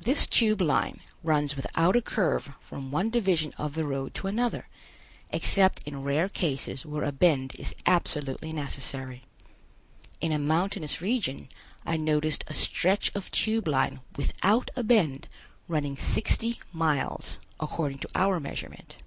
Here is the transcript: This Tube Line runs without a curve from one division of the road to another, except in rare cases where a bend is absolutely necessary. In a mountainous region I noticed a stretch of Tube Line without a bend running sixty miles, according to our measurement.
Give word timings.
This 0.00 0.26
Tube 0.26 0.62
Line 0.62 1.00
runs 1.22 1.56
without 1.56 1.94
a 1.94 2.00
curve 2.00 2.54
from 2.62 2.90
one 2.90 3.10
division 3.10 3.52
of 3.58 3.74
the 3.74 3.84
road 3.84 4.14
to 4.14 4.26
another, 4.26 4.66
except 5.28 5.82
in 5.84 6.02
rare 6.02 6.30
cases 6.30 6.86
where 6.86 7.04
a 7.04 7.12
bend 7.12 7.54
is 7.56 7.74
absolutely 7.84 8.50
necessary. 8.52 9.24
In 10.22 10.32
a 10.32 10.38
mountainous 10.38 11.02
region 11.02 11.50
I 11.84 11.98
noticed 11.98 12.44
a 12.46 12.54
stretch 12.54 13.14
of 13.14 13.30
Tube 13.30 13.68
Line 13.68 14.00
without 14.16 14.70
a 14.74 14.82
bend 14.82 15.28
running 15.68 15.98
sixty 15.98 16.58
miles, 16.72 17.38
according 17.60 17.98
to 17.98 18.08
our 18.14 18.40
measurement. 18.40 19.02